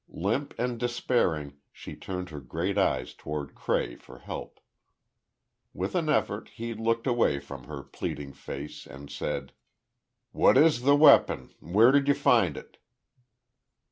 [0.09, 4.59] Limp and despairing, she turned her great eyes toward Cray for help.
[5.75, 9.53] With an effort, he looked away from her pleading face, and said:
[10.31, 11.53] "What is the weapon?
[11.59, 12.77] Where did you find it?"